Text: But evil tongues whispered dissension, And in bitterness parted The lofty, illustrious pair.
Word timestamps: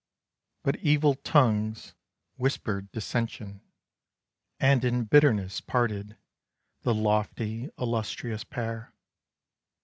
But 0.63 0.77
evil 0.77 1.13
tongues 1.13 1.93
whispered 2.35 2.91
dissension, 2.91 3.61
And 4.59 4.83
in 4.83 5.03
bitterness 5.03 5.61
parted 5.61 6.17
The 6.81 6.95
lofty, 6.95 7.69
illustrious 7.77 8.43
pair. 8.43 8.95